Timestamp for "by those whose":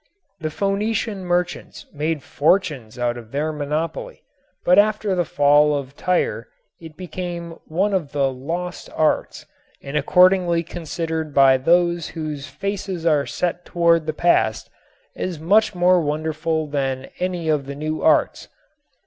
11.35-12.47